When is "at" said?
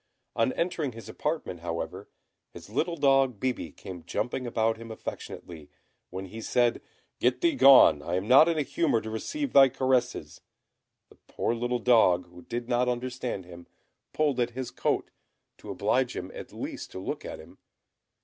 14.39-14.49, 16.33-16.51, 17.23-17.37